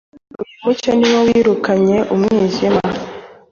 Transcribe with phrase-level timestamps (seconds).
[0.39, 2.81] Uyu mucyo ni wo wirikanye umwijima